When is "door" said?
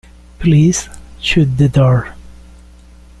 1.69-2.15